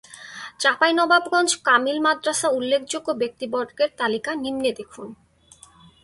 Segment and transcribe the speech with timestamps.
[0.59, 5.07] চাঁপাইনবাবগঞ্জ কামিল মাদরাসা উল্লেখযোগ্য ব্যক্তিবর্গের তালিকা নিম্নে দেখুন